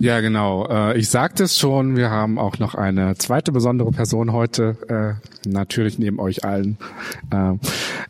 [0.00, 0.68] Ja, genau.
[0.68, 5.48] Äh, ich sagte es schon, wir haben auch noch eine zweite besondere Person heute, äh,
[5.48, 6.78] natürlich neben euch allen.
[7.32, 7.54] Äh,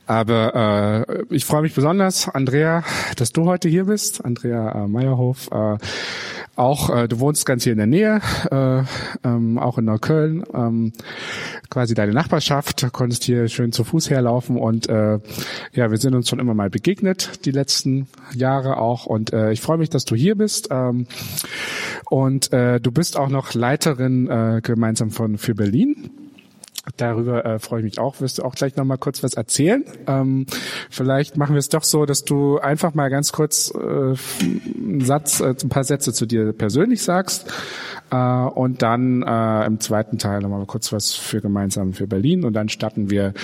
[0.07, 2.83] aber ich freue mich besonders, Andrea,
[3.17, 4.25] dass du heute hier bist.
[4.25, 5.49] Andrea Meyerhof
[6.59, 8.21] auch, äh, du wohnst ganz hier in der Nähe,
[8.51, 8.83] äh,
[9.27, 10.93] ähm, auch in Neukölln, ähm,
[11.71, 15.21] quasi deine Nachbarschaft, konntest hier schön zu Fuß herlaufen und äh,
[15.73, 19.61] ja, wir sind uns schon immer mal begegnet, die letzten Jahre auch und äh, ich
[19.61, 21.07] freue mich, dass du hier bist ähm,
[22.11, 26.11] und äh, du bist auch noch Leiterin äh, gemeinsam von für Berlin
[26.97, 28.21] Darüber äh, freue ich mich auch.
[28.21, 29.85] Wirst du auch gleich noch mal kurz was erzählen?
[30.07, 30.47] Ähm,
[30.91, 35.41] vielleicht machen wir es doch so, dass du einfach mal ganz kurz äh, einen Satz,
[35.41, 37.53] äh, ein paar Sätze zu dir persönlich sagst
[38.17, 42.69] und dann äh, im zweiten Teil nochmal kurz was für gemeinsam für Berlin und dann
[42.69, 43.35] starten wir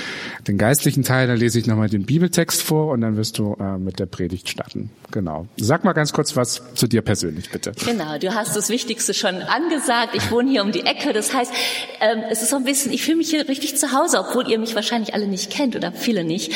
[0.49, 1.27] den geistlichen Teil.
[1.27, 4.49] Da lese ich nochmal den Bibeltext vor und dann wirst du äh, mit der Predigt
[4.49, 4.91] starten.
[5.11, 5.47] Genau.
[5.57, 7.73] Sag mal ganz kurz was zu dir persönlich, bitte.
[7.85, 10.15] Genau, du hast das Wichtigste schon angesagt.
[10.15, 11.13] Ich wohne hier um die Ecke.
[11.13, 11.53] Das heißt,
[12.01, 14.59] ähm, es ist so ein bisschen, ich fühle mich hier richtig zu Hause, obwohl ihr
[14.59, 16.53] mich wahrscheinlich alle nicht kennt oder viele nicht,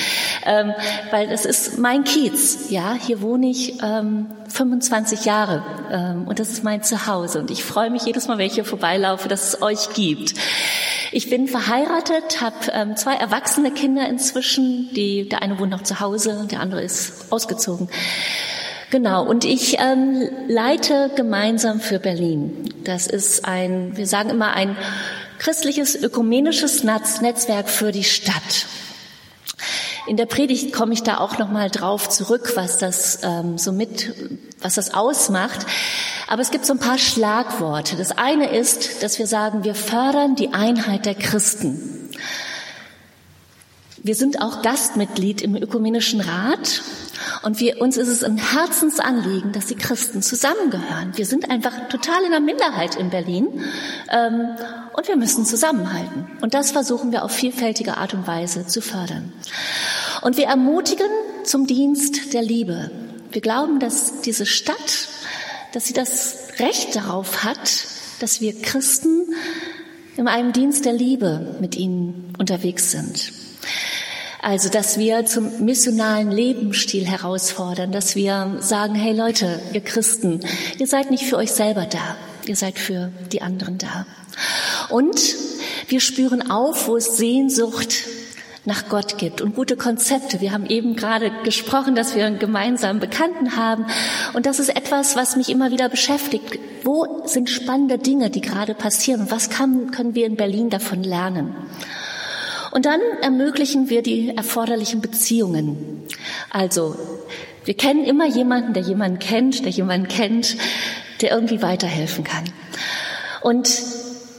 [0.46, 0.72] ähm,
[1.10, 2.70] weil das ist mein Kiez.
[2.70, 7.64] Ja, hier wohne ich ähm, 25 Jahre ähm, und das ist mein Zuhause und ich
[7.64, 10.34] freue mich jedes Mal, wenn ich hier vorbeilaufe, dass es euch gibt.
[11.10, 14.90] Ich bin verheiratet, habe ähm, zwei erwachsene Kinder inzwischen.
[14.92, 17.88] Die, der eine wohnt noch zu Hause, der andere ist ausgezogen.
[18.90, 22.72] Genau, und ich ähm, leite gemeinsam für Berlin.
[22.84, 24.76] Das ist ein, wir sagen immer, ein
[25.38, 28.66] christliches ökumenisches Netzwerk für die Stadt.
[30.08, 33.72] In der Predigt komme ich da auch noch mal drauf zurück, was das ähm, so
[33.72, 34.14] mit,
[34.60, 35.66] was das ausmacht.
[36.28, 37.96] Aber es gibt so ein paar Schlagworte.
[37.96, 42.10] Das eine ist, dass wir sagen, wir fördern die Einheit der Christen.
[44.02, 46.82] Wir sind auch Gastmitglied im Ökumenischen Rat
[47.42, 51.12] und wir, uns ist es ein Herzensanliegen, dass die Christen zusammengehören.
[51.16, 53.48] Wir sind einfach total in der Minderheit in Berlin
[54.10, 54.56] ähm,
[54.96, 56.26] und wir müssen zusammenhalten.
[56.40, 59.32] Und das versuchen wir auf vielfältige Art und Weise zu fördern.
[60.28, 61.08] Und wir ermutigen
[61.42, 62.90] zum Dienst der Liebe.
[63.32, 65.08] Wir glauben, dass diese Stadt,
[65.72, 67.86] dass sie das Recht darauf hat,
[68.20, 69.22] dass wir Christen
[70.18, 73.32] in einem Dienst der Liebe mit ihnen unterwegs sind.
[74.42, 80.40] Also, dass wir zum missionalen Lebensstil herausfordern, dass wir sagen, hey Leute, ihr Christen,
[80.78, 82.16] ihr seid nicht für euch selber da,
[82.46, 84.04] ihr seid für die anderen da.
[84.90, 85.36] Und
[85.88, 87.94] wir spüren auf, wo es Sehnsucht
[88.68, 90.40] nach Gott gibt und gute Konzepte.
[90.40, 93.86] Wir haben eben gerade gesprochen, dass wir einen gemeinsamen Bekannten haben.
[94.34, 96.58] Und das ist etwas, was mich immer wieder beschäftigt.
[96.84, 99.26] Wo sind spannende Dinge, die gerade passieren?
[99.30, 101.56] Was kann, können wir in Berlin davon lernen?
[102.70, 106.04] Und dann ermöglichen wir die erforderlichen Beziehungen.
[106.50, 106.94] Also,
[107.64, 110.56] wir kennen immer jemanden, der jemanden kennt, der jemanden kennt,
[111.22, 112.44] der irgendwie weiterhelfen kann.
[113.40, 113.68] Und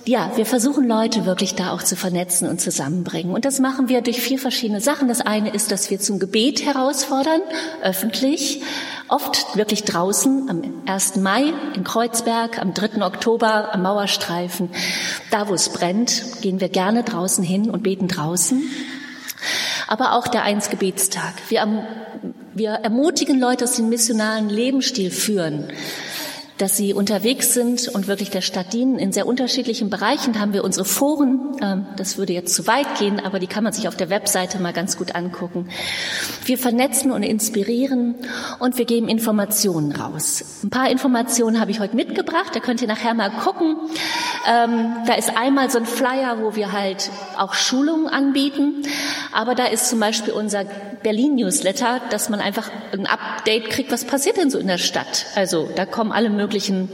[0.09, 3.31] ja, wir versuchen Leute wirklich da auch zu vernetzen und zusammenbringen.
[3.31, 5.07] Und das machen wir durch vier verschiedene Sachen.
[5.07, 7.41] Das eine ist, dass wir zum Gebet herausfordern,
[7.83, 8.63] öffentlich,
[9.07, 11.17] oft wirklich draußen, am 1.
[11.17, 13.05] Mai in Kreuzberg, am 3.
[13.05, 14.71] Oktober am Mauerstreifen.
[15.29, 18.63] Da, wo es brennt, gehen wir gerne draußen hin und beten draußen.
[19.87, 21.35] Aber auch der Eins-Gebetstag.
[21.49, 21.85] Wir,
[22.55, 25.67] wir ermutigen Leute, dass sie einen missionalen Lebensstil führen
[26.59, 28.99] dass sie unterwegs sind und wirklich der Stadt dienen.
[28.99, 31.57] In sehr unterschiedlichen Bereichen haben wir unsere Foren.
[31.61, 34.59] Ähm, das würde jetzt zu weit gehen, aber die kann man sich auf der Webseite
[34.59, 35.69] mal ganz gut angucken.
[36.43, 38.15] Wir vernetzen und inspirieren
[38.59, 40.43] und wir geben Informationen raus.
[40.63, 42.53] Ein paar Informationen habe ich heute mitgebracht.
[42.53, 43.77] Da könnt ihr nachher mal gucken.
[44.45, 48.83] Ähm, da ist einmal so ein Flyer, wo wir halt auch Schulungen anbieten.
[49.31, 50.65] Aber da ist zum Beispiel unser
[51.03, 55.27] Berlin-Newsletter, dass man einfach ein Update kriegt, was passiert denn so in der Stadt.
[55.35, 56.89] Also da kommen alle möglichen möglichen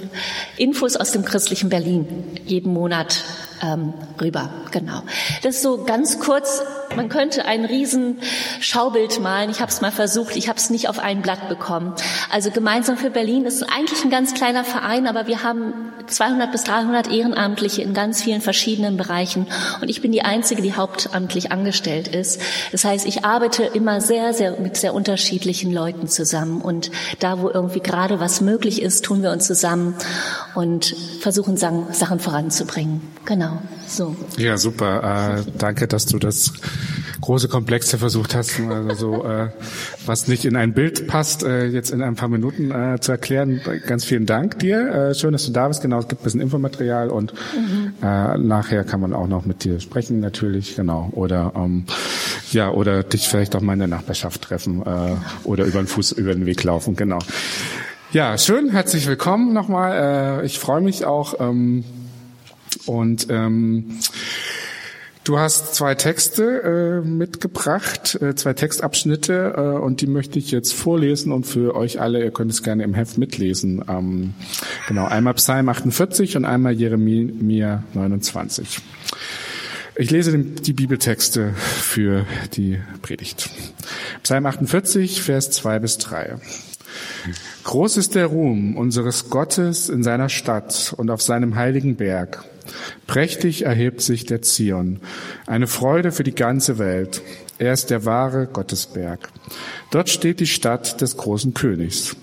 [0.58, 2.06] Infos aus dem christlichen Berlin
[2.46, 3.24] jeden Monat
[3.62, 4.50] ähm, rüber.
[4.72, 5.02] Genau.
[5.44, 6.62] Das ist so ganz kurz.
[6.96, 8.20] Man könnte ein riesen
[8.60, 9.50] Schaubild malen.
[9.50, 10.36] Ich habe es mal versucht.
[10.36, 11.94] Ich habe es nicht auf ein Blatt bekommen.
[12.32, 15.74] Also gemeinsam für Berlin ist eigentlich ein ganz kleiner Verein, aber wir haben
[16.08, 19.48] 200 bis 300 Ehrenamtliche in ganz vielen verschiedenen Bereichen.
[19.82, 22.42] Und ich bin die einzige, die hauptamtlich angestellt ist.
[22.72, 26.62] Das heißt, ich arbeite immer sehr, sehr mit sehr unterschiedlichen Leuten zusammen.
[26.62, 29.96] Und da, wo irgendwie gerade was möglich ist, tun wir uns zusammen
[30.54, 33.02] und versuchen Sachen voranzubringen.
[33.26, 33.45] Genau.
[33.46, 34.16] Genau, so.
[34.38, 35.38] Ja, super.
[35.38, 36.54] Äh, danke, dass du das
[37.22, 39.50] große Komplexe versucht hast, also so, äh,
[40.06, 43.62] was nicht in ein Bild passt, äh, jetzt in ein paar Minuten äh, zu erklären.
[43.88, 45.10] Ganz vielen Dank dir.
[45.10, 45.82] Äh, schön, dass du da bist.
[45.82, 47.94] Genau, es gibt ein bisschen Infomaterial und mhm.
[48.02, 51.10] äh, nachher kann man auch noch mit dir sprechen, natürlich, genau.
[51.14, 51.86] Oder ähm,
[52.52, 56.12] ja, oder dich vielleicht auch mal in der Nachbarschaft treffen äh, oder über den Fuß
[56.14, 57.20] über den Weg laufen, genau.
[58.12, 60.42] Ja, schön, herzlich willkommen nochmal.
[60.42, 61.40] Äh, ich freue mich auch.
[61.40, 61.84] Ähm,
[62.86, 64.00] und ähm,
[65.24, 70.74] du hast zwei Texte äh, mitgebracht, äh, zwei Textabschnitte, äh, und die möchte ich jetzt
[70.74, 73.84] vorlesen und für euch alle, ihr könnt es gerne im Heft mitlesen.
[73.88, 74.34] Ähm,
[74.88, 78.82] genau, einmal Psalm 48 und einmal Jeremia 29.
[79.98, 83.50] Ich lese die Bibeltexte für die Predigt.
[84.24, 86.38] Psalm 48, Vers 2 bis 3.
[87.66, 92.46] Groß ist der Ruhm unseres Gottes in seiner Stadt und auf seinem heiligen Berg.
[93.08, 95.00] Prächtig erhebt sich der Zion,
[95.48, 97.24] eine Freude für die ganze Welt.
[97.58, 99.30] Er ist der wahre Gottesberg.
[99.90, 102.16] Dort steht die Stadt des großen Königs.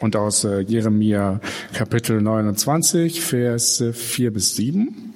[0.00, 1.40] Und aus äh, Jeremia
[1.72, 5.14] Kapitel 29, Vers 4 bis 7.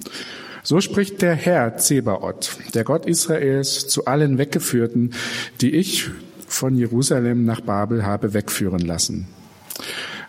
[0.63, 5.13] So spricht der Herr Zebaoth, der Gott Israels, zu allen Weggeführten,
[5.61, 6.09] die ich
[6.49, 9.27] von Jerusalem nach Babel habe wegführen lassen.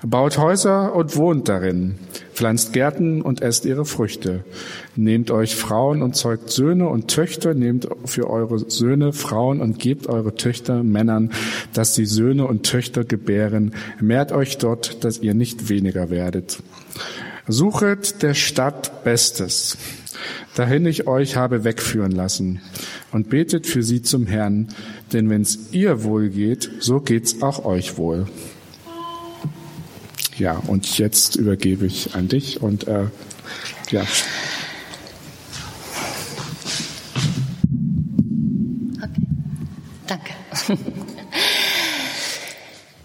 [0.02, 1.96] Baut Häuser und wohnt darin,
[2.32, 4.44] pflanzt Gärten und esst ihre Früchte.
[4.96, 10.06] Nehmt euch Frauen und zeugt Söhne und Töchter, nehmt für eure Söhne Frauen und gebt
[10.06, 11.32] eure Töchter Männern,
[11.75, 13.75] dass sie Söhne und Töchter gebären.
[14.00, 16.62] Mehrt euch dort, dass ihr nicht weniger werdet.
[17.46, 19.76] Suchet der Stadt Bestes,
[20.55, 22.61] dahin ich euch habe wegführen lassen,
[23.12, 24.69] und betet für sie zum Herrn,
[25.12, 28.26] denn wenn's ihr wohl geht, so geht's auch euch wohl.
[30.38, 33.06] Ja, und jetzt übergebe ich an dich und äh,
[33.90, 34.06] ja.
[38.96, 39.26] Okay.
[40.06, 40.32] Danke.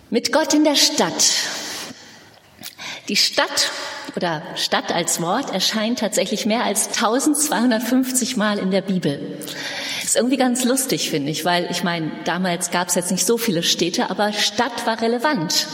[0.10, 1.34] Mit Gott in der Stadt.
[3.10, 3.72] Die Stadt
[4.16, 9.40] oder Stadt als Wort erscheint tatsächlich mehr als 1250 Mal in der Bibel.
[10.04, 13.38] Ist irgendwie ganz lustig, finde ich, weil ich meine, damals gab es jetzt nicht so
[13.38, 15.68] viele Städte, aber Stadt war relevant.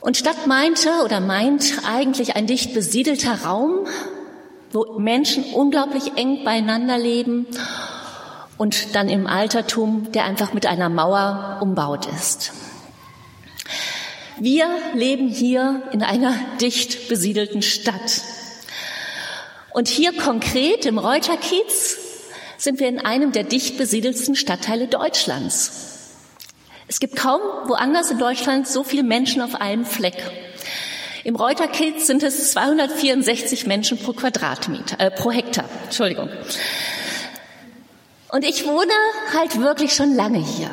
[0.00, 3.86] Und Stadt meinte oder meint eigentlich ein dicht besiedelter Raum,
[4.72, 7.46] wo Menschen unglaublich eng beieinander leben
[8.58, 12.52] und dann im Altertum, der einfach mit einer Mauer umbaut ist.
[14.40, 18.22] Wir leben hier in einer dicht besiedelten Stadt.
[19.72, 21.96] Und hier konkret im Reuterkiez
[22.56, 25.72] sind wir in einem der dicht besiedelsten Stadtteile Deutschlands.
[26.86, 30.16] Es gibt kaum woanders in Deutschland so viele Menschen auf einem Fleck.
[31.24, 35.68] Im Reuterkiez sind es 264 Menschen pro Quadratmeter, äh, pro Hektar.
[35.84, 36.30] Entschuldigung.
[38.30, 38.92] Und ich wohne
[39.36, 40.70] halt wirklich schon lange hier.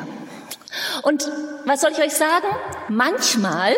[1.02, 1.30] Und
[1.64, 2.46] was soll ich euch sagen?
[2.88, 3.74] Manchmal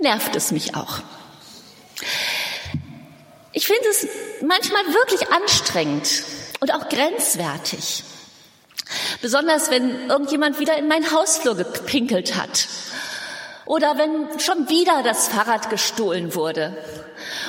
[0.00, 1.00] nervt es mich auch.
[3.52, 4.06] Ich finde es
[4.42, 6.22] manchmal wirklich anstrengend
[6.60, 8.04] und auch grenzwertig.
[9.20, 12.68] Besonders wenn irgendjemand wieder in mein Hausflur gepinkelt hat.
[13.68, 16.74] Oder wenn schon wieder das Fahrrad gestohlen wurde.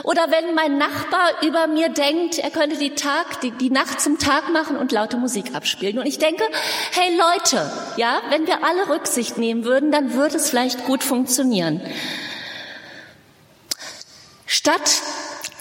[0.03, 4.19] Oder wenn mein Nachbar über mir denkt, er könnte die, Tag, die, die Nacht zum
[4.19, 5.97] Tag machen und laute Musik abspielen.
[5.97, 6.43] Und ich denke,
[6.91, 11.79] hey Leute, ja, wenn wir alle Rücksicht nehmen würden, dann würde es vielleicht gut funktionieren.
[14.45, 15.01] Stadt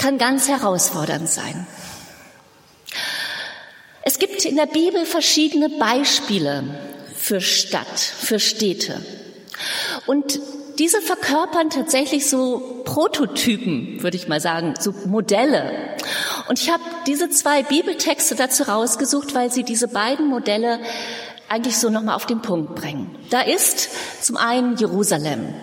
[0.00, 1.68] kann ganz herausfordernd sein.
[4.02, 6.64] Es gibt in der Bibel verschiedene Beispiele
[7.14, 9.00] für Stadt, für Städte.
[10.06, 10.40] Und
[10.78, 15.96] diese verkörpern tatsächlich so Prototypen, würde ich mal sagen, so Modelle.
[16.48, 20.78] Und ich habe diese zwei Bibeltexte dazu rausgesucht, weil sie diese beiden Modelle
[21.48, 23.14] eigentlich so nochmal auf den Punkt bringen.
[23.30, 23.88] Da ist
[24.24, 25.54] zum einen Jerusalem,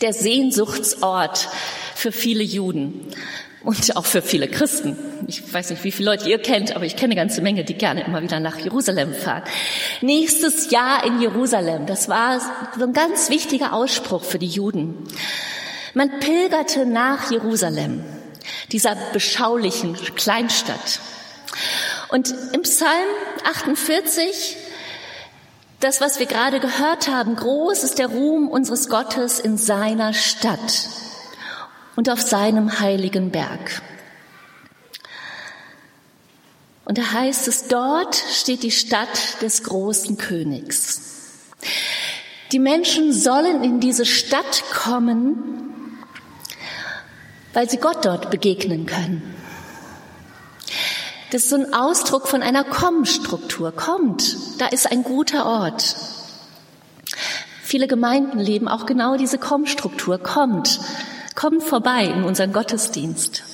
[0.00, 1.48] der Sehnsuchtsort
[1.94, 3.08] für viele Juden
[3.66, 4.96] und auch für viele Christen.
[5.26, 7.74] Ich weiß nicht, wie viele Leute ihr kennt, aber ich kenne eine ganze Menge, die
[7.74, 9.42] gerne immer wieder nach Jerusalem fahren.
[10.00, 12.40] Nächstes Jahr in Jerusalem, das war
[12.78, 14.94] so ein ganz wichtiger Ausspruch für die Juden.
[15.94, 18.04] Man pilgerte nach Jerusalem,
[18.70, 21.00] dieser beschaulichen Kleinstadt.
[22.08, 23.08] Und im Psalm
[23.50, 24.56] 48
[25.80, 30.88] das, was wir gerade gehört haben, groß ist der Ruhm unseres Gottes in seiner Stadt
[31.96, 33.82] und auf seinem heiligen Berg.
[36.84, 41.00] Und da heißt es, dort steht die Stadt des großen Königs.
[42.52, 45.98] Die Menschen sollen in diese Stadt kommen,
[47.52, 49.34] weil sie Gott dort begegnen können.
[51.32, 53.72] Das ist so ein Ausdruck von einer Kommstruktur.
[53.72, 55.96] Kommt, da ist ein guter Ort.
[57.64, 60.18] Viele Gemeinden leben auch genau diese Kommstruktur.
[60.18, 60.78] Kommt,
[61.36, 63.44] Kommt vorbei in unseren Gottesdienst.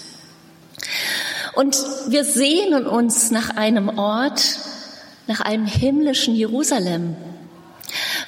[1.55, 1.77] Und
[2.09, 4.59] wir sehnen uns nach einem Ort,
[5.27, 7.17] nach einem himmlischen Jerusalem,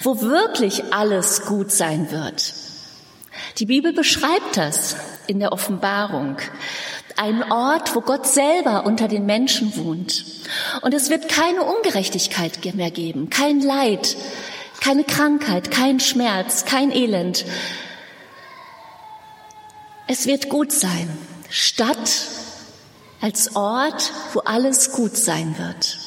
[0.02, 2.52] wo wirklich alles gut sein wird.
[3.58, 4.96] Die Bibel beschreibt das
[5.26, 6.36] in der Offenbarung.
[7.16, 10.24] Ein Ort, wo Gott selber unter den Menschen wohnt.
[10.82, 14.16] Und es wird keine Ungerechtigkeit mehr geben, kein Leid,
[14.80, 17.44] keine Krankheit, kein Schmerz, kein Elend.
[20.06, 21.08] Es wird gut sein.
[21.48, 22.28] Stadt
[23.20, 25.98] als Ort, wo alles gut sein wird.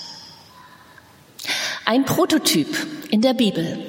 [1.85, 2.67] Ein Prototyp
[3.09, 3.79] in der Bibel.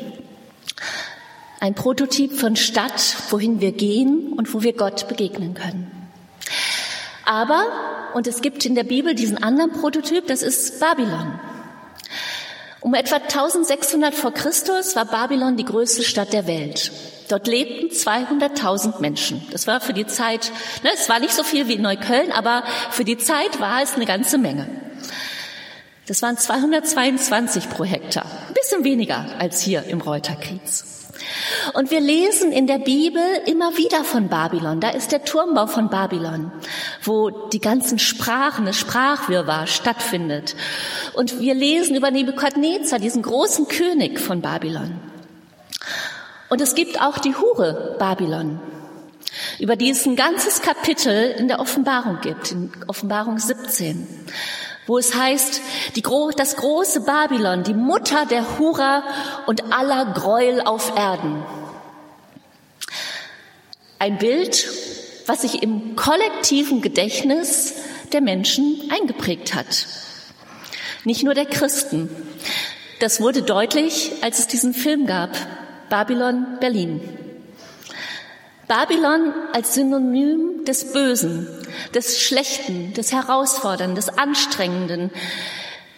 [1.60, 5.90] Ein Prototyp von Stadt, wohin wir gehen und wo wir Gott begegnen können.
[7.26, 7.66] Aber,
[8.14, 11.38] und es gibt in der Bibel diesen anderen Prototyp, das ist Babylon.
[12.80, 16.92] Um etwa 1600 vor Christus war Babylon die größte Stadt der Welt.
[17.28, 19.46] Dort lebten 200.000 Menschen.
[19.50, 20.50] Das war für die Zeit,
[20.82, 23.94] ne, es war nicht so viel wie in Neukölln, aber für die Zeit war es
[23.94, 24.66] eine ganze Menge.
[26.06, 28.24] Das waren 222 pro Hektar.
[28.48, 30.98] Ein bisschen weniger als hier im Reuterkiez.
[31.74, 34.80] Und wir lesen in der Bibel immer wieder von Babylon.
[34.80, 36.50] Da ist der Turmbau von Babylon,
[37.02, 40.56] wo die ganzen Sprachen, das Sprachwirrwarr stattfindet.
[41.14, 44.98] Und wir lesen über Nebukadnezar, diesen großen König von Babylon.
[46.48, 48.60] Und es gibt auch die Hure Babylon,
[49.58, 54.06] über die es ein ganzes Kapitel in der Offenbarung gibt, in Offenbarung 17,
[54.86, 55.60] wo es heißt,
[55.96, 56.02] die,
[56.36, 59.02] das große Babylon, die Mutter der Hura
[59.46, 61.42] und aller Gräuel auf Erden.
[63.98, 64.66] Ein Bild,
[65.26, 67.74] was sich im kollektiven Gedächtnis
[68.12, 69.86] der Menschen eingeprägt hat.
[71.04, 72.08] Nicht nur der Christen.
[73.00, 75.30] Das wurde deutlich, als es diesen Film gab,
[75.88, 77.00] Babylon Berlin.
[78.66, 81.48] Babylon als Synonym des Bösen,
[81.94, 85.10] des Schlechten, des Herausfordernden, des Anstrengenden.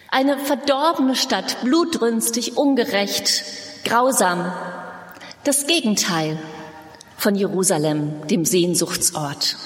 [0.09, 3.43] Eine verdorbene Stadt, blutrünstig, ungerecht,
[3.83, 4.51] grausam.
[5.43, 6.39] Das Gegenteil
[7.17, 9.57] von Jerusalem, dem Sehnsuchtsort.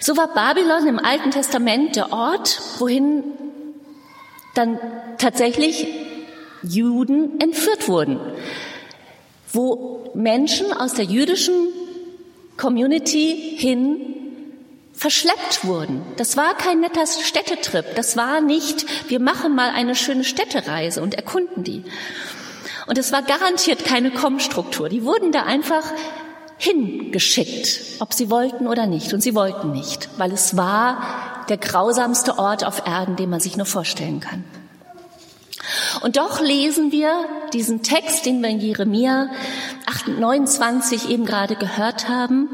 [0.00, 3.24] So war Babylon im Alten Testament der Ort, wohin
[4.54, 4.78] dann
[5.18, 5.86] tatsächlich
[6.62, 8.18] Juden entführt wurden,
[9.52, 11.68] wo Menschen aus der jüdischen
[12.56, 14.16] Community hin
[14.92, 16.02] verschleppt wurden.
[16.16, 17.94] Das war kein netter Städtetrip.
[17.96, 21.84] Das war nicht, wir machen mal eine schöne Städtereise und erkunden die.
[22.86, 24.88] Und es war garantiert keine Kommstruktur.
[24.88, 25.84] Die wurden da einfach
[26.58, 29.12] hingeschickt, ob sie wollten oder nicht.
[29.12, 33.56] Und sie wollten nicht, weil es war der grausamste Ort auf Erden, den man sich
[33.56, 34.44] nur vorstellen kann.
[36.02, 39.30] Und doch lesen wir diesen Text, den wir in Jeremia
[40.06, 42.48] 29 eben gerade gehört haben,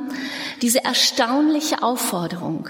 [0.61, 2.69] diese erstaunliche Aufforderung,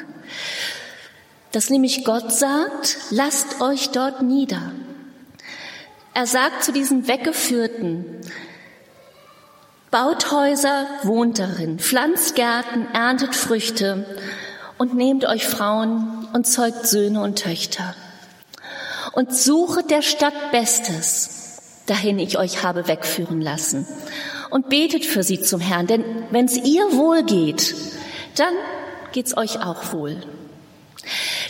[1.52, 4.72] dass nämlich Gott sagt, lasst euch dort nieder.
[6.14, 8.20] Er sagt zu diesen Weggeführten,
[9.90, 14.06] baut Häuser, wohnt darin, pflanzt Gärten, erntet Früchte
[14.78, 17.94] und nehmt euch Frauen und zeugt Söhne und Töchter
[19.12, 23.86] und suchet der Stadt Bestes, dahin ich euch habe wegführen lassen.
[24.50, 27.74] Und betet für sie zum Herrn, denn wenn es ihr wohl geht,
[28.36, 28.54] dann
[29.12, 30.16] geht's euch auch wohl.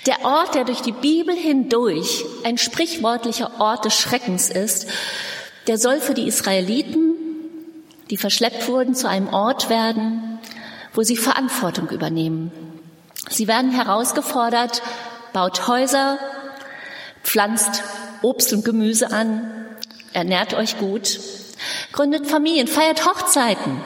[0.06, 4.86] Der Ort, der durch die Bibel hindurch ein sprichwörtlicher Ort des Schreckens ist,
[5.66, 7.14] der soll für die Israeliten,
[8.10, 10.38] die verschleppt wurden, zu einem Ort werden,
[10.92, 12.50] wo sie Verantwortung übernehmen.
[13.30, 14.82] Sie werden herausgefordert,
[15.32, 16.18] baut Häuser,
[17.22, 17.82] pflanzt
[18.22, 19.50] Obst und Gemüse an,
[20.12, 21.20] ernährt euch gut,
[21.92, 23.80] gründet Familien, feiert Hochzeiten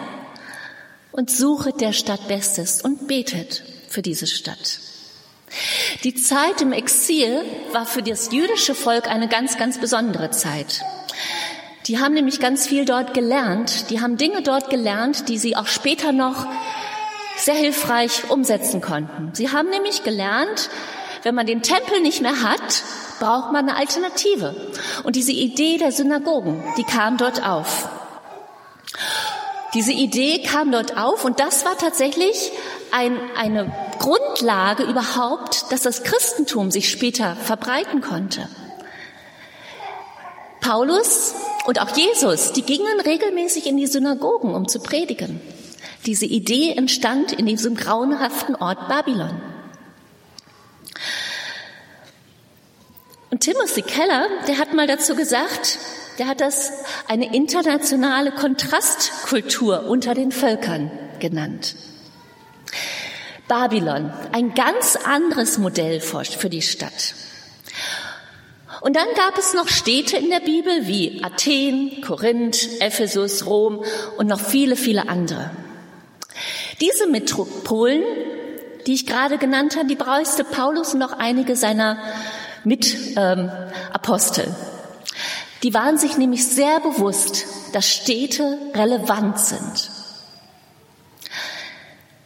[1.12, 4.80] und suchet der Stadt Bestes und betet für diese Stadt.
[6.04, 10.82] Die Zeit im Exil war für das jüdische Volk eine ganz, ganz besondere Zeit.
[11.86, 13.90] Die haben nämlich ganz viel dort gelernt.
[13.90, 16.46] Die haben Dinge dort gelernt, die sie auch später noch
[17.36, 19.30] sehr hilfreich umsetzen konnten.
[19.34, 20.68] Sie haben nämlich gelernt,
[21.22, 22.82] wenn man den Tempel nicht mehr hat,
[23.18, 24.54] braucht man eine Alternative.
[25.04, 27.88] Und diese Idee der Synagogen, die kam dort auf.
[29.74, 32.50] Diese Idee kam dort auf und das war tatsächlich
[32.92, 38.48] ein, eine Grundlage überhaupt, dass das Christentum sich später verbreiten konnte.
[40.60, 41.34] Paulus
[41.66, 45.40] und auch Jesus, die gingen regelmäßig in die Synagogen, um zu predigen.
[46.06, 49.40] Diese Idee entstand in diesem grauenhaften Ort Babylon.
[53.30, 55.78] Und Timothy Keller, der hat mal dazu gesagt,
[56.18, 56.72] der hat das
[57.08, 61.74] eine internationale Kontrastkultur unter den Völkern genannt.
[63.48, 67.14] Babylon, ein ganz anderes Modell für die Stadt.
[68.80, 73.84] Und dann gab es noch Städte in der Bibel wie Athen, Korinth, Ephesus, Rom
[74.16, 75.50] und noch viele, viele andere.
[76.80, 78.02] Diese Metropolen,
[78.86, 81.98] die ich gerade genannt habe, die brauchte Paulus und noch einige seiner
[82.66, 84.44] Mitapostel.
[84.44, 84.54] Ähm,
[85.62, 89.90] die waren sich nämlich sehr bewusst, dass Städte relevant sind.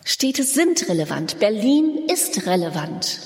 [0.02, 1.38] Städte sind relevant.
[1.40, 3.20] Berlin ist relevant.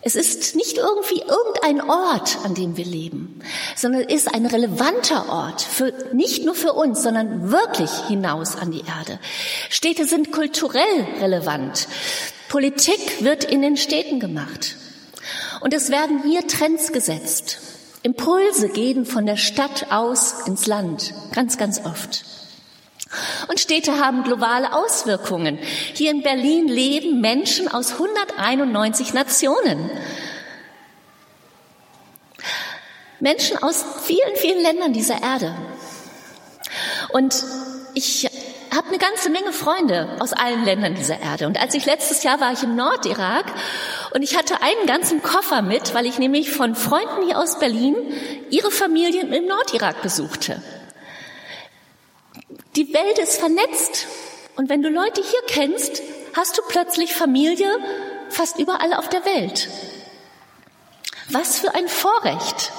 [0.00, 3.40] Es ist nicht irgendwie irgendein Ort, an dem wir leben,
[3.74, 8.84] sondern ist ein relevanter Ort, für, nicht nur für uns, sondern wirklich hinaus an die
[8.86, 9.18] Erde.
[9.68, 11.88] Städte sind kulturell relevant.
[12.48, 14.76] Politik wird in den Städten gemacht.
[15.66, 17.58] Und es werden hier Trends gesetzt.
[18.04, 22.24] Impulse gehen von der Stadt aus ins Land, ganz, ganz oft.
[23.48, 25.58] Und Städte haben globale Auswirkungen.
[25.92, 29.90] Hier in Berlin leben Menschen aus 191 Nationen.
[33.18, 35.52] Menschen aus vielen, vielen Ländern dieser Erde.
[37.08, 37.42] Und
[37.94, 38.28] ich
[38.76, 41.46] habe eine ganze Menge Freunde aus allen Ländern dieser Erde.
[41.46, 43.46] Und als ich letztes Jahr war ich im Nordirak
[44.12, 47.96] und ich hatte einen ganzen Koffer mit, weil ich nämlich von Freunden hier aus Berlin
[48.50, 50.62] ihre Familien im Nordirak besuchte.
[52.76, 54.06] Die Welt ist vernetzt.
[54.56, 56.02] Und wenn du Leute hier kennst,
[56.36, 57.68] hast du plötzlich Familie
[58.28, 59.68] fast überall auf der Welt.
[61.30, 62.72] Was für ein Vorrecht.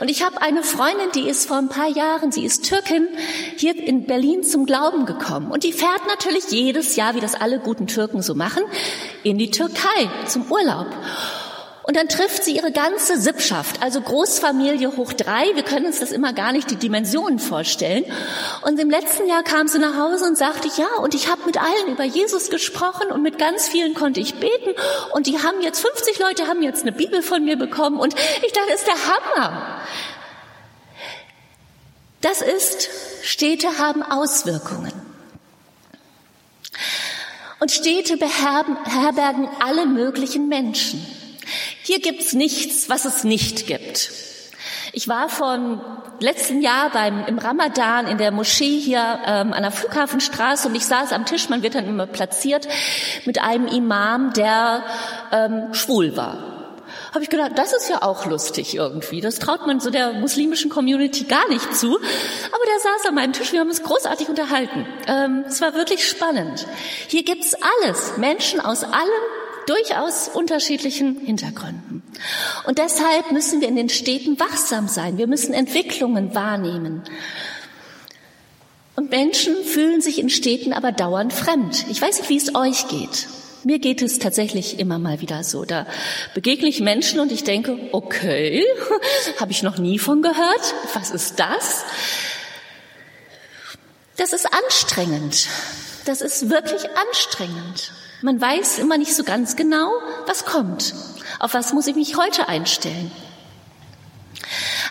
[0.00, 3.08] Und ich habe eine Freundin, die ist vor ein paar Jahren, sie ist Türkin,
[3.56, 5.50] hier in Berlin zum Glauben gekommen.
[5.50, 8.62] Und die fährt natürlich jedes Jahr, wie das alle guten Türken so machen,
[9.22, 10.86] in die Türkei zum Urlaub.
[11.88, 15.54] Und dann trifft sie ihre ganze Sippschaft, also Großfamilie hoch drei.
[15.54, 18.04] Wir können uns das immer gar nicht die Dimensionen vorstellen.
[18.60, 21.56] Und im letzten Jahr kam sie nach Hause und sagte, ja, und ich habe mit
[21.56, 24.74] allen über Jesus gesprochen und mit ganz vielen konnte ich beten.
[25.14, 27.98] Und die haben jetzt, 50 Leute haben jetzt eine Bibel von mir bekommen.
[27.98, 28.14] Und
[28.46, 29.06] ich dachte, ist der
[29.38, 29.80] Hammer.
[32.20, 32.90] Das ist,
[33.22, 34.92] Städte haben Auswirkungen.
[37.60, 41.17] Und Städte beherbergen alle möglichen Menschen.
[41.88, 44.10] Hier gibt's nichts, was es nicht gibt.
[44.92, 45.80] Ich war von
[46.20, 50.84] letzten Jahr beim, im Ramadan in der Moschee hier ähm, an der Flughafenstraße und ich
[50.84, 52.68] saß am Tisch, man wird dann immer platziert,
[53.24, 54.84] mit einem Imam, der
[55.32, 56.58] ähm, schwul war.
[57.14, 59.22] Habe ich gedacht, das ist ja auch lustig irgendwie.
[59.22, 61.96] Das traut man so der muslimischen Community gar nicht zu.
[61.96, 64.86] Aber der saß an meinem Tisch, wir haben uns großartig unterhalten.
[65.06, 66.66] Ähm, es war wirklich spannend.
[67.06, 69.37] Hier gibt's alles, Menschen aus allem
[69.68, 72.02] durchaus unterschiedlichen Hintergründen.
[72.66, 75.18] Und deshalb müssen wir in den Städten wachsam sein.
[75.18, 77.02] Wir müssen Entwicklungen wahrnehmen.
[78.96, 81.86] Und Menschen fühlen sich in Städten aber dauernd fremd.
[81.88, 83.28] Ich weiß nicht, wie es euch geht.
[83.64, 85.64] Mir geht es tatsächlich immer mal wieder so.
[85.64, 85.86] Da
[86.34, 88.64] begegne ich Menschen und ich denke, okay,
[89.40, 90.74] habe ich noch nie von gehört.
[90.94, 91.84] Was ist das?
[94.16, 95.46] Das ist anstrengend.
[96.06, 97.92] Das ist wirklich anstrengend.
[98.20, 99.92] Man weiß immer nicht so ganz genau,
[100.26, 100.94] was kommt.
[101.38, 103.12] Auf was muss ich mich heute einstellen?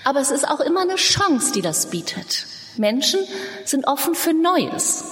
[0.06, 2.46] Aber es ist auch immer eine Chance, die das bietet.
[2.78, 3.20] Menschen
[3.66, 5.04] sind offen für Neues.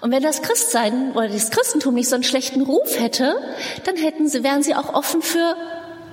[0.00, 3.36] Und wenn das Christsein oder das Christentum nicht so einen schlechten Ruf hätte,
[3.84, 5.54] dann hätten sie, wären sie auch offen für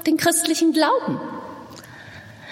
[0.05, 1.19] den christlichen Glauben.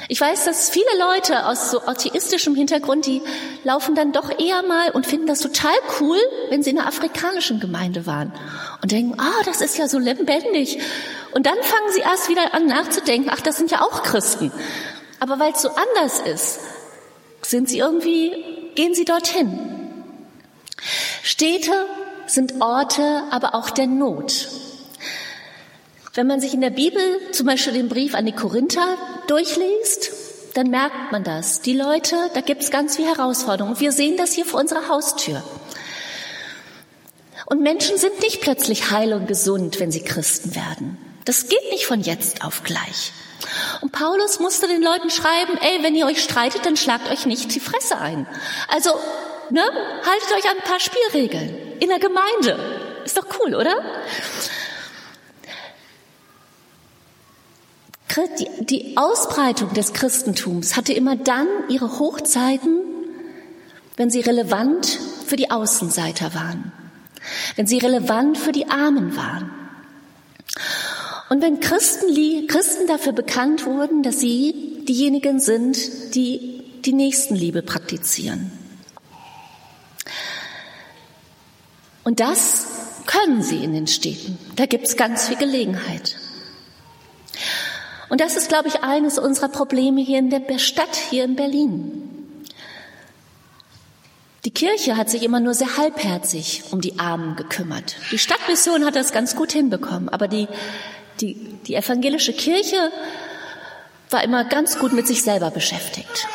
[0.09, 3.21] Ich weiß, dass viele Leute aus so atheistischem Hintergrund, die
[3.63, 6.17] laufen dann doch eher mal und finden das total cool,
[6.49, 8.31] wenn sie in einer afrikanischen Gemeinde waren
[8.81, 10.79] und denken, ah, das ist ja so lebendig.
[11.33, 14.51] Und dann fangen sie erst wieder an nachzudenken, ach, das sind ja auch Christen.
[15.19, 16.59] Aber weil es so anders ist,
[17.41, 18.31] sind sie irgendwie,
[18.75, 19.59] gehen sie dorthin.
[21.21, 21.71] Städte
[22.27, 24.47] sind Orte, aber auch der Not.
[26.17, 26.99] Wenn man sich in der Bibel
[27.31, 30.11] zum Beispiel den Brief an die Korinther durchliest,
[30.55, 31.61] dann merkt man das.
[31.61, 33.79] Die Leute, da gibt es ganz viele Herausforderungen.
[33.79, 35.43] Wir sehen das hier vor unserer Haustür.
[37.45, 40.97] Und Menschen sind nicht plötzlich heil und gesund, wenn sie Christen werden.
[41.25, 43.11] Das geht nicht von jetzt auf gleich.
[43.81, 47.53] Und Paulus musste den Leuten schreiben, ey, wenn ihr euch streitet, dann schlagt euch nicht
[47.53, 48.25] die Fresse ein.
[48.69, 48.89] Also,
[49.51, 52.57] ne, haltet euch an ein paar Spielregeln in der Gemeinde.
[53.05, 53.75] Ist doch cool, oder?
[58.61, 62.81] Die Ausbreitung des Christentums hatte immer dann ihre Hochzeiten,
[63.95, 64.85] wenn sie relevant
[65.25, 66.71] für die Außenseiter waren,
[67.55, 69.51] wenn sie relevant für die Armen waren.
[71.29, 78.51] Und wenn Christen, Christen dafür bekannt wurden, dass sie diejenigen sind, die die Nächstenliebe praktizieren.
[82.05, 82.65] Und das
[83.05, 84.37] können sie in den Städten.
[84.55, 86.15] Da gibt es ganz viel Gelegenheit.
[88.09, 92.07] Und das ist, glaube ich, eines unserer Probleme hier in der Stadt, hier in Berlin.
[94.45, 97.97] Die Kirche hat sich immer nur sehr halbherzig um die Armen gekümmert.
[98.11, 100.47] Die Stadtmission hat das ganz gut hinbekommen, aber die,
[101.19, 101.33] die,
[101.67, 102.91] die evangelische Kirche
[104.09, 106.27] war immer ganz gut mit sich selber beschäftigt.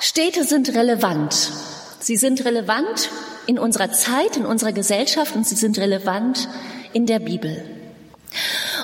[0.00, 1.52] Städte sind relevant.
[2.00, 3.08] Sie sind relevant
[3.46, 6.48] in unserer Zeit, in unserer Gesellschaft und sie sind relevant
[6.92, 7.64] in der Bibel.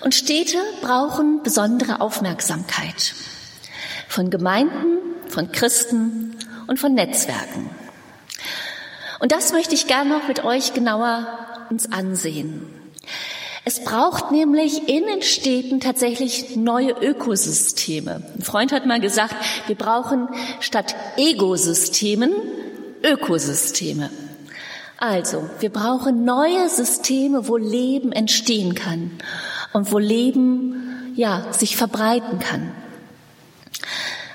[0.06, 3.12] Und Städte brauchen besondere Aufmerksamkeit
[4.06, 6.36] von Gemeinden, von Christen
[6.68, 7.68] und von Netzwerken.
[9.18, 11.26] Und das möchte ich gerne noch mit euch genauer
[11.70, 12.70] uns ansehen.
[13.64, 18.22] Es braucht nämlich in den Städten tatsächlich neue Ökosysteme.
[18.36, 19.34] Ein Freund hat mal gesagt,
[19.66, 20.28] wir brauchen
[20.60, 22.32] statt Egosystemen
[23.02, 24.10] Ökosysteme.
[24.98, 29.18] Also, wir brauchen neue Systeme, wo Leben entstehen kann
[29.76, 32.72] und wo Leben, ja, sich verbreiten kann.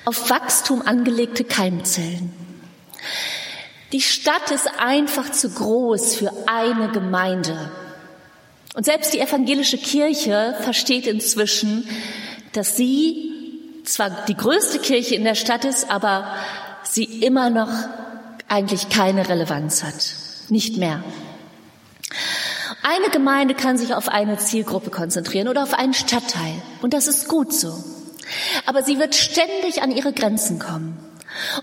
[0.06, 2.32] Auf Wachstum angelegte Keimzellen.
[3.92, 7.72] Die Stadt ist einfach zu groß für eine Gemeinde.
[8.76, 11.90] Und selbst die evangelische Kirche versteht inzwischen,
[12.54, 13.32] dass sie
[13.84, 16.36] zwar die größte Kirche in der Stadt ist, aber
[16.84, 17.72] sie immer noch
[18.48, 20.14] eigentlich keine Relevanz hat.
[20.50, 21.04] Nicht mehr.
[22.84, 26.62] Eine Gemeinde kann sich auf eine Zielgruppe konzentrieren oder auf einen Stadtteil.
[26.82, 27.74] Und das ist gut so.
[28.66, 30.98] Aber sie wird ständig an ihre Grenzen kommen.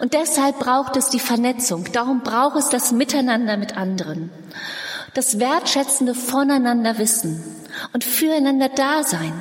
[0.01, 1.87] Und deshalb braucht es die Vernetzung.
[1.93, 4.31] Darum braucht es das Miteinander mit anderen
[5.15, 7.43] das wertschätzende voneinander wissen
[7.93, 9.33] und füreinander da sein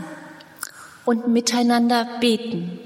[1.05, 2.79] und miteinander beten.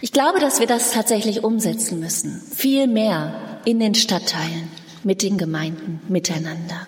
[0.00, 2.40] Ich glaube, dass wir das tatsächlich umsetzen müssen.
[2.54, 3.34] Viel mehr
[3.64, 4.70] in den Stadtteilen,
[5.02, 6.86] mit den Gemeinden, miteinander.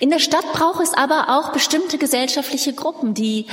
[0.00, 3.46] In der Stadt braucht es aber auch bestimmte gesellschaftliche Gruppen, die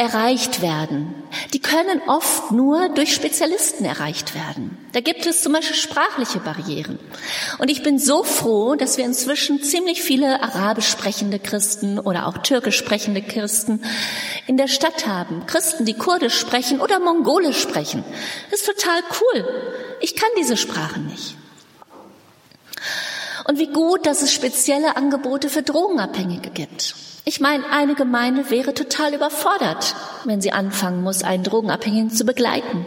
[0.00, 1.14] erreicht werden.
[1.52, 4.78] Die können oft nur durch Spezialisten erreicht werden.
[4.92, 6.98] Da gibt es zum Beispiel sprachliche Barrieren.
[7.58, 12.38] Und ich bin so froh, dass wir inzwischen ziemlich viele arabisch sprechende Christen oder auch
[12.38, 13.84] türkisch sprechende Christen
[14.46, 15.44] in der Stadt haben.
[15.44, 18.02] Christen, die kurdisch sprechen oder mongolisch sprechen.
[18.50, 19.46] Das ist total cool.
[20.00, 21.36] Ich kann diese Sprachen nicht.
[23.50, 26.94] Und wie gut, dass es spezielle Angebote für Drogenabhängige gibt.
[27.24, 32.86] Ich meine, eine Gemeinde wäre total überfordert, wenn sie anfangen muss, einen Drogenabhängigen zu begleiten.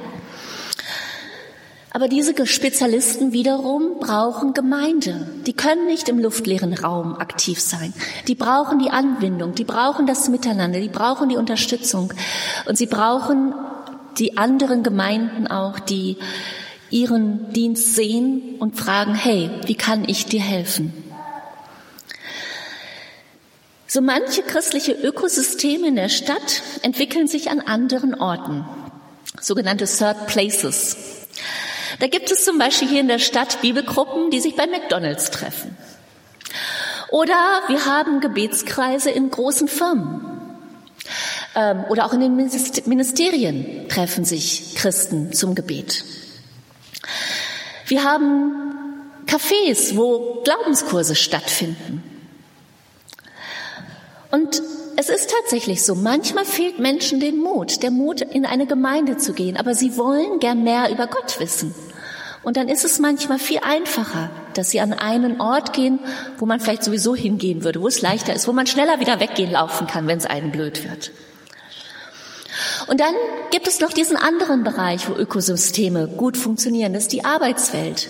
[1.91, 5.27] Aber diese Spezialisten wiederum brauchen Gemeinde.
[5.45, 7.93] Die können nicht im luftleeren Raum aktiv sein.
[8.29, 12.13] Die brauchen die Anbindung, die brauchen das Miteinander, die brauchen die Unterstützung.
[12.69, 13.53] Und sie brauchen
[14.17, 16.15] die anderen Gemeinden auch, die
[16.93, 20.93] ihren Dienst sehen und fragen, hey, wie kann ich dir helfen?
[23.87, 28.65] So manche christliche Ökosysteme in der Stadt entwickeln sich an anderen Orten,
[29.41, 30.95] sogenannte Third Places.
[31.99, 35.75] Da gibt es zum Beispiel hier in der Stadt Bibelgruppen, die sich bei McDonald's treffen.
[37.09, 40.25] Oder wir haben Gebetskreise in großen Firmen.
[41.55, 46.03] Ähm, oder auch in den Ministerien treffen sich Christen zum Gebet.
[47.87, 48.53] Wir haben
[49.25, 52.03] Cafés, wo Glaubenskurse stattfinden.
[54.31, 54.61] Und
[54.95, 59.33] es ist tatsächlich so, manchmal fehlt Menschen den Mut, der Mut, in eine Gemeinde zu
[59.33, 61.73] gehen, aber sie wollen gern mehr über Gott wissen.
[62.43, 65.99] Und dann ist es manchmal viel einfacher, dass sie an einen Ort gehen,
[66.37, 69.51] wo man vielleicht sowieso hingehen würde, wo es leichter ist, wo man schneller wieder weggehen
[69.51, 71.11] laufen kann, wenn es einen blöd wird.
[72.87, 73.13] Und dann
[73.51, 78.09] gibt es noch diesen anderen Bereich, wo Ökosysteme gut funktionieren, das ist die Arbeitswelt.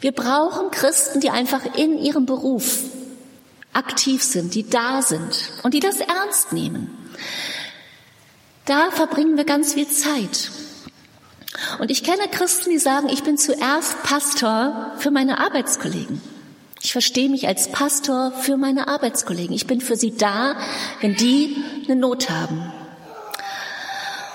[0.00, 2.84] Wir brauchen Christen, die einfach in ihrem Beruf
[3.72, 7.10] aktiv sind, die da sind und die das ernst nehmen.
[8.64, 10.50] Da verbringen wir ganz viel Zeit.
[11.78, 16.20] Und ich kenne Christen, die sagen, ich bin zuerst Pastor für meine Arbeitskollegen.
[16.82, 19.54] Ich verstehe mich als Pastor für meine Arbeitskollegen.
[19.54, 20.56] Ich bin für sie da,
[21.00, 22.72] wenn die eine Not haben.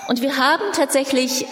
[0.08, 1.46] Und wir haben tatsächlich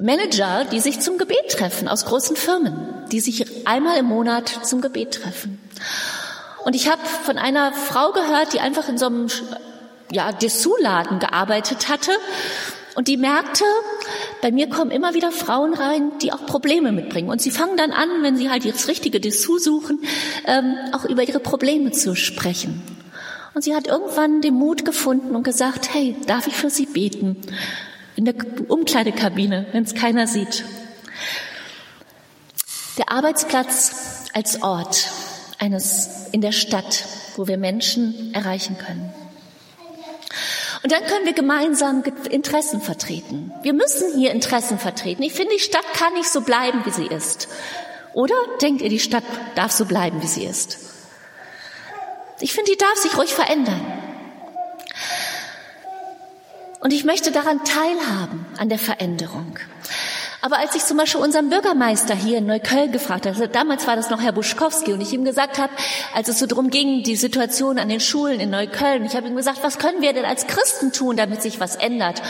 [0.00, 2.76] Manager, die sich zum Gebet treffen aus großen Firmen,
[3.10, 5.58] die sich einmal im Monat zum Gebet treffen.
[6.64, 9.28] Und ich habe von einer Frau gehört, die einfach in so einem
[10.12, 12.12] ja, Dessous-Laden gearbeitet hatte
[12.94, 13.64] und die merkte,
[14.42, 17.30] bei mir kommen immer wieder Frauen rein, die auch Probleme mitbringen.
[17.30, 20.00] Und sie fangen dann an, wenn sie halt das richtige Dessous suchen,
[20.46, 22.82] ähm, auch über ihre Probleme zu sprechen.
[23.54, 27.36] Und sie hat irgendwann den Mut gefunden und gesagt, hey, darf ich für Sie beten?
[28.16, 28.34] In der
[28.68, 30.64] Umkleidekabine, wenn es keiner sieht.
[32.98, 35.10] Der Arbeitsplatz als Ort
[35.58, 37.04] eines in der Stadt
[37.38, 39.12] wo wir Menschen erreichen können.
[40.82, 43.52] Und dann können wir gemeinsam Interessen vertreten.
[43.62, 45.22] Wir müssen hier Interessen vertreten.
[45.22, 47.48] Ich finde, die Stadt kann nicht so bleiben, wie sie ist.
[48.12, 50.78] Oder denkt ihr, die Stadt darf so bleiben, wie sie ist?
[52.40, 53.80] Ich finde, die darf sich ruhig verändern.
[56.80, 59.58] Und ich möchte daran teilhaben, an der Veränderung.
[60.40, 64.10] Aber als ich zum Beispiel unseren Bürgermeister hier in Neukölln gefragt habe, damals war das
[64.10, 65.72] noch Herr Buschkowski, und ich ihm gesagt habe,
[66.14, 69.34] als es so darum ging, die Situation an den Schulen in Neukölln, ich habe ihm
[69.34, 72.22] gesagt, was können wir denn als Christen tun, damit sich was ändert?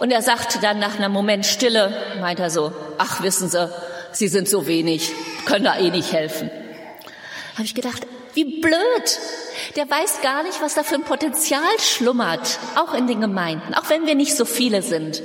[0.00, 3.70] Und er sagte dann nach einem Moment Stille, meint er so, ach wissen Sie,
[4.10, 5.12] Sie sind so wenig,
[5.44, 6.50] können da eh nicht helfen.
[7.54, 8.06] Habe ich gedacht,
[8.36, 9.20] wie blöd.
[9.74, 13.90] Der weiß gar nicht, was da für ein Potenzial schlummert, auch in den Gemeinden, auch
[13.90, 15.22] wenn wir nicht so viele sind.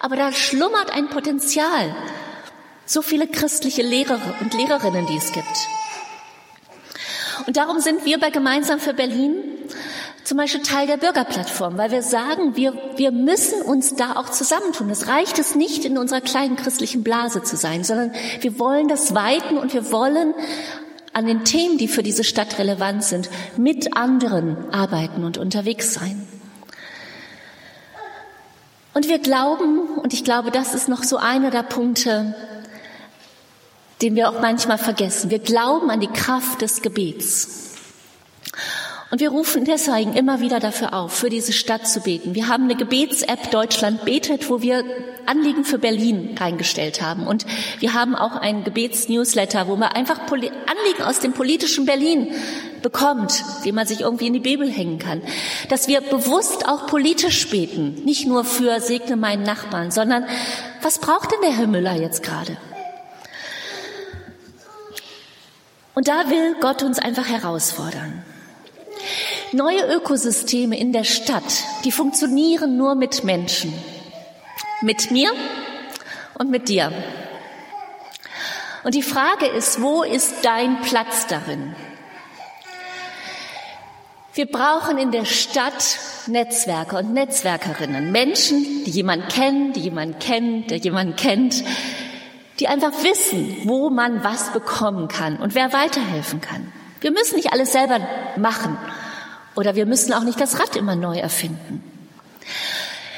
[0.00, 1.94] Aber da schlummert ein Potenzial.
[2.86, 5.68] So viele christliche Lehrer und Lehrerinnen, die es gibt.
[7.46, 9.36] Und darum sind wir bei Gemeinsam für Berlin
[10.24, 14.88] zum Beispiel Teil der Bürgerplattform, weil wir sagen, wir, wir müssen uns da auch zusammentun.
[14.88, 19.14] Es reicht es nicht, in unserer kleinen christlichen Blase zu sein, sondern wir wollen das
[19.14, 20.34] weiten und wir wollen
[21.14, 26.26] an den Themen, die für diese Stadt relevant sind, mit anderen arbeiten und unterwegs sein.
[28.92, 32.34] Und wir glauben, und ich glaube, das ist noch so einer der Punkte,
[34.02, 35.30] den wir auch manchmal vergessen.
[35.30, 37.73] Wir glauben an die Kraft des Gebets.
[39.10, 42.34] Und wir rufen deswegen immer wieder dafür auf, für diese Stadt zu beten.
[42.34, 44.84] Wir haben eine Gebets-App Deutschland betet, wo wir
[45.26, 47.26] Anliegen für Berlin reingestellt haben.
[47.26, 47.46] Und
[47.80, 52.34] wir haben auch einen Gebets-Newsletter, wo man einfach Anliegen aus dem politischen Berlin
[52.82, 55.22] bekommt, die man sich irgendwie in die Bibel hängen kann.
[55.68, 60.26] Dass wir bewusst auch politisch beten, nicht nur für segne meinen Nachbarn, sondern
[60.82, 62.56] was braucht denn der Herr Müller jetzt gerade?
[65.94, 68.24] Und da will Gott uns einfach herausfordern.
[69.54, 73.72] Neue Ökosysteme in der Stadt, die funktionieren nur mit Menschen.
[74.82, 75.30] Mit mir
[76.36, 76.92] und mit dir.
[78.82, 81.76] Und die Frage ist, wo ist dein Platz darin?
[84.34, 90.66] Wir brauchen in der Stadt Netzwerker und Netzwerkerinnen, Menschen, die jemand kennen, die jemand kennen,
[90.66, 91.62] der jemand kennt,
[92.58, 96.72] die einfach wissen, wo man was bekommen kann und wer weiterhelfen kann.
[97.00, 98.00] Wir müssen nicht alles selber
[98.36, 98.76] machen
[99.54, 101.82] oder wir müssen auch nicht das Rad immer neu erfinden.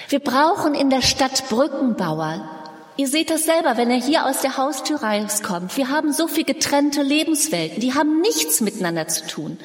[0.08, 2.48] Wir brauchen in der Stadt Brückenbauer.
[2.96, 5.76] Ihr seht das selber, wenn er hier aus der Haustür rauskommt.
[5.76, 9.58] Wir haben so viel getrennte Lebenswelten, die haben nichts miteinander zu tun.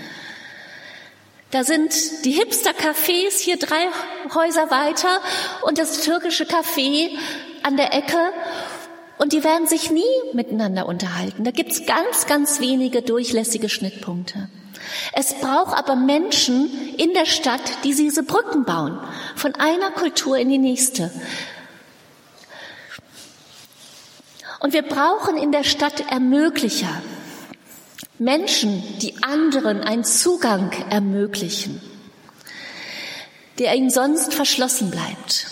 [1.51, 1.93] Da sind
[2.25, 3.87] die Hipster-Cafés hier drei
[4.33, 5.19] Häuser weiter
[5.63, 7.09] und das türkische Café
[7.63, 8.17] an der Ecke
[9.17, 10.01] und die werden sich nie
[10.33, 11.43] miteinander unterhalten.
[11.43, 14.49] Da gibt's ganz, ganz wenige durchlässige Schnittpunkte.
[15.13, 18.99] Es braucht aber Menschen in der Stadt, die diese Brücken bauen,
[19.35, 21.11] von einer Kultur in die nächste.
[24.59, 27.01] Und wir brauchen in der Stadt Ermöglicher,
[28.19, 31.81] Menschen, die anderen einen Zugang ermöglichen,
[33.57, 35.47] der ihnen sonst verschlossen bleibt.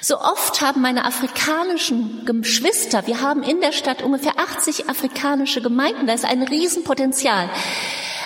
[0.00, 6.06] So oft haben meine afrikanischen Geschwister, wir haben in der Stadt ungefähr 80 afrikanische Gemeinden,
[6.06, 7.50] da ist ein Riesenpotenzial,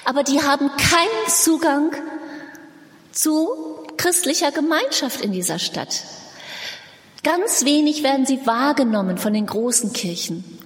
[0.05, 1.93] aber die haben keinen Zugang
[3.13, 3.49] zu
[3.97, 6.03] christlicher Gemeinschaft in dieser Stadt.
[7.23, 10.59] Ganz wenig werden sie wahrgenommen von den großen Kirchen.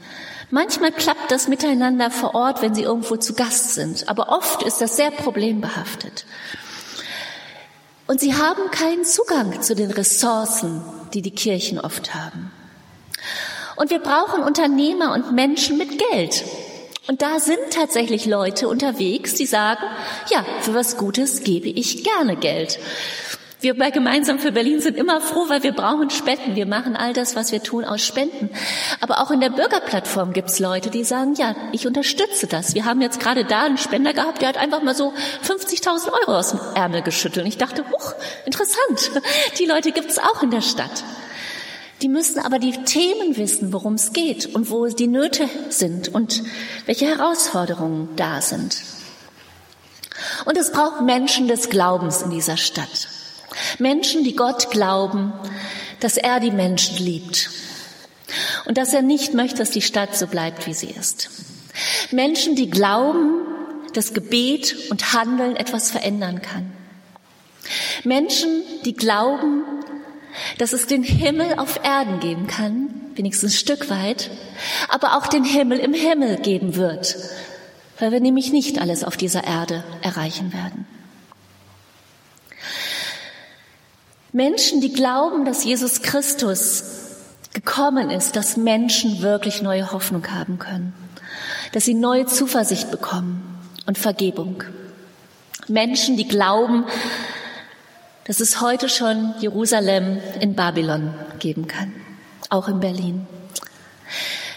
[0.51, 4.81] Manchmal klappt das miteinander vor Ort, wenn sie irgendwo zu Gast sind, aber oft ist
[4.81, 6.25] das sehr problembehaftet.
[8.07, 12.53] Und sie haben keinen Zugang zu den Ressourcen, die die Kirchen oft haben.
[13.77, 16.45] Und wir brauchen Unternehmer und Menschen mit Geld.
[17.09, 19.85] Und da sind tatsächlich Leute unterwegs, die sagen,
[20.29, 22.79] ja, für was Gutes gebe ich gerne Geld.
[23.59, 26.57] Wir bei Gemeinsam für Berlin sind immer froh, weil wir brauchen Spenden.
[26.57, 28.51] Wir machen all das, was wir tun, aus Spenden.
[29.01, 32.75] Aber auch in der Bürgerplattform gibt es Leute, die sagen, ja, ich unterstütze das.
[32.75, 35.15] Wir haben jetzt gerade da einen Spender gehabt, der hat einfach mal so
[35.47, 37.45] 50.000 Euro aus dem Ärmel geschüttelt.
[37.45, 38.13] Und ich dachte, huch,
[38.45, 39.11] interessant.
[39.59, 41.03] Die Leute gibt es auch in der Stadt.
[42.03, 46.43] Die müssen aber die Themen wissen, worum es geht und wo die Nöte sind und
[46.85, 48.83] welche Herausforderungen da sind.
[50.45, 53.16] Und es braucht Menschen des Glaubens in dieser Stadt.
[53.79, 55.33] Menschen, die Gott glauben,
[56.01, 57.51] dass er die Menschen liebt
[58.67, 61.31] und dass er nicht möchte, dass die Stadt so bleibt, wie sie ist.
[62.11, 63.41] Menschen, die glauben,
[63.93, 66.73] dass Gebet und Handeln etwas verändern kann.
[68.05, 69.63] Menschen, die glauben,
[70.59, 74.31] dass es den Himmel auf Erden geben kann, wenigstens ein Stück weit,
[74.89, 77.17] aber auch den Himmel im Himmel geben wird,
[77.99, 80.87] weil wir nämlich nicht alles auf dieser Erde erreichen werden.
[84.37, 86.85] Menschen, die glauben, dass Jesus Christus
[87.55, 90.93] gekommen ist, dass Menschen wirklich neue Hoffnung haben können,
[91.73, 93.43] dass sie neue Zuversicht bekommen
[93.87, 94.63] und Vergebung.
[95.69, 96.85] Menschen, die glauben,
[98.27, 101.95] dass es heute schon Jerusalem in Babylon geben kann,
[102.51, 103.27] auch in Berlin.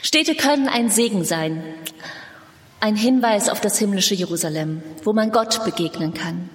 [0.02, 1.64] Städte können ein Segen sein,
[2.82, 6.50] ein Hinweis auf das himmlische Jerusalem, wo man Gott begegnen kann,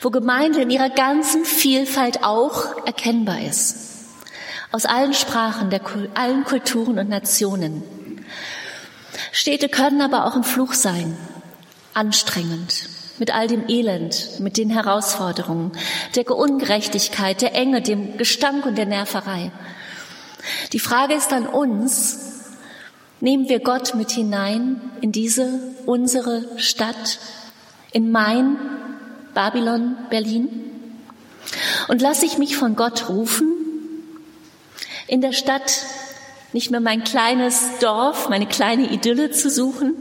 [0.00, 3.84] wo Gemeinde in ihrer ganzen Vielfalt auch erkennbar ist
[4.74, 5.82] aus allen Sprachen, der,
[6.14, 7.84] allen Kulturen und Nationen.
[9.30, 11.16] Städte können aber auch ein Fluch sein,
[11.92, 12.88] anstrengend,
[13.20, 15.70] mit all dem Elend, mit den Herausforderungen,
[16.16, 19.52] der Ungerechtigkeit, der Enge, dem Gestank und der Nerverei.
[20.72, 22.18] Die Frage ist an uns,
[23.20, 27.20] nehmen wir Gott mit hinein in diese, unsere Stadt,
[27.92, 28.56] in mein
[29.34, 30.48] Babylon, Berlin?
[31.88, 33.52] Und lasse ich mich von Gott rufen
[35.06, 35.84] in der Stadt
[36.52, 39.94] nicht mehr mein kleines Dorf, meine kleine Idylle zu suchen,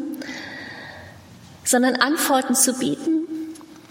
[1.64, 3.28] sondern Antworten zu bieten,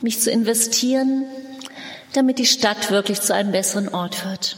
[0.00, 1.24] mich zu investieren,
[2.12, 4.56] damit die Stadt wirklich zu einem besseren Ort wird.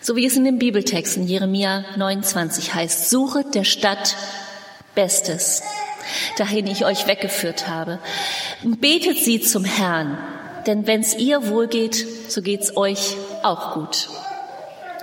[0.00, 4.16] So wie es in dem Bibeltext in Jeremia 29 heißt, suchet der Stadt
[4.94, 5.62] Bestes,
[6.36, 7.98] dahin ich euch weggeführt habe.
[8.62, 10.18] Betet sie zum Herrn,
[10.66, 14.08] denn wenn es ihr wohl geht, so geht's euch auch gut.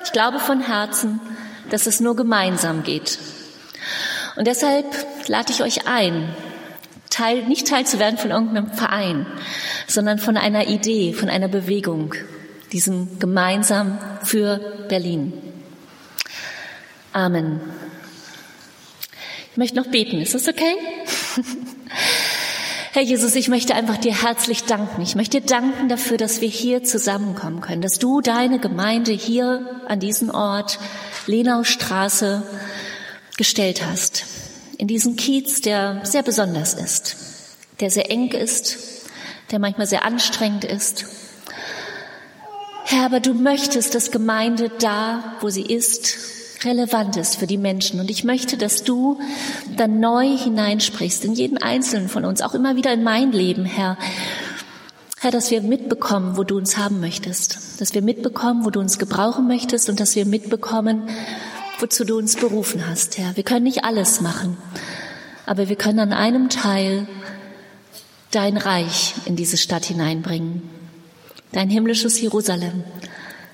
[0.03, 1.19] Ich glaube von Herzen,
[1.69, 3.19] dass es nur gemeinsam geht.
[4.35, 4.85] Und deshalb
[5.27, 6.33] lade ich euch ein,
[7.09, 9.25] Teil, nicht Teil zu werden von irgendeinem Verein,
[9.87, 12.13] sondern von einer Idee, von einer Bewegung,
[12.71, 15.33] diesem gemeinsam für Berlin.
[17.13, 17.61] Amen.
[19.51, 20.21] Ich möchte noch beten.
[20.21, 20.75] Ist das okay?
[22.93, 25.01] Herr Jesus, ich möchte einfach dir herzlich danken.
[25.01, 29.81] Ich möchte dir danken dafür, dass wir hier zusammenkommen können, dass du deine Gemeinde hier
[29.87, 30.79] an diesen Ort,
[31.27, 32.43] Lenaustraße,
[33.37, 34.25] gestellt hast.
[34.77, 37.17] In diesen Kiez, der sehr besonders ist,
[37.79, 38.77] der sehr eng ist,
[39.51, 41.05] der manchmal sehr anstrengend ist.
[42.85, 47.99] Herr, aber du möchtest, dass Gemeinde da, wo sie ist, relevant ist für die Menschen.
[47.99, 49.19] Und ich möchte, dass du
[49.75, 53.97] dann neu hineinsprichst in jeden Einzelnen von uns, auch immer wieder in mein Leben, Herr.
[55.19, 58.99] Herr, dass wir mitbekommen, wo du uns haben möchtest, dass wir mitbekommen, wo du uns
[58.99, 61.09] gebrauchen möchtest und dass wir mitbekommen,
[61.79, 63.35] wozu du uns berufen hast, Herr.
[63.35, 64.57] Wir können nicht alles machen,
[65.45, 67.07] aber wir können an einem Teil
[68.31, 70.61] dein Reich in diese Stadt hineinbringen,
[71.51, 72.83] dein himmlisches Jerusalem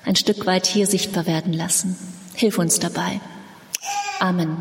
[0.04, 1.96] ein Stück weit hier sichtbar werden lassen.
[2.34, 3.20] Hilf uns dabei.
[4.20, 4.56] Amen.